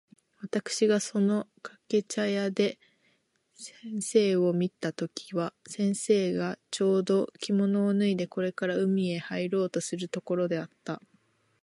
[0.39, 2.79] 私（わたくし）がその掛茶屋で
[3.53, 11.03] 先生を見た時は、先生がちょうど着物を脱いでこれから海へ入ろうとするところであった。